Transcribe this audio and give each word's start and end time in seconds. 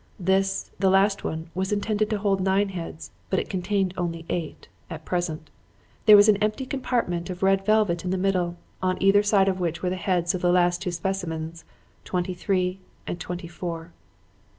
This, 0.19 0.71
the 0.79 0.89
last 0.89 1.23
one, 1.23 1.51
was 1.53 1.71
intended 1.71 2.09
to 2.09 2.17
hold 2.17 2.41
nine 2.41 2.69
heads, 2.69 3.11
but 3.29 3.37
it 3.37 3.51
contained 3.51 3.93
only 3.95 4.25
eight 4.29 4.67
at 4.89 5.05
present. 5.05 5.51
There 6.07 6.15
was 6.15 6.27
an 6.27 6.37
empty 6.37 6.65
compartment 6.65 7.29
of 7.29 7.43
red 7.43 7.63
velvet 7.63 8.03
in 8.03 8.09
the 8.09 8.17
middle, 8.17 8.57
on 8.81 8.97
either 8.99 9.21
side 9.21 9.47
of 9.47 9.59
which 9.59 9.83
were 9.83 9.91
the 9.91 9.95
heads 9.97 10.33
of 10.33 10.41
the 10.41 10.51
last 10.51 10.81
two 10.81 10.91
specimens, 10.91 11.65
twenty 12.03 12.33
three 12.33 12.79
and 13.05 13.19
twenty 13.19 13.47
four. 13.47 13.91